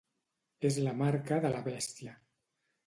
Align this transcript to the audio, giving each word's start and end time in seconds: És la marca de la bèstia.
És 0.69 0.79
la 0.87 0.95
marca 1.03 1.41
de 1.47 1.55
la 1.57 1.63
bèstia. 1.71 2.19